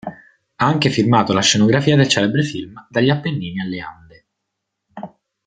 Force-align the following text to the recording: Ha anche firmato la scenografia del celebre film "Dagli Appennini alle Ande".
Ha 0.55 0.65
anche 0.65 0.89
firmato 0.89 1.31
la 1.31 1.43
scenografia 1.43 1.95
del 1.95 2.07
celebre 2.07 2.41
film 2.41 2.87
"Dagli 2.89 3.11
Appennini 3.11 3.59
alle 3.61 3.79
Ande". 3.81 4.25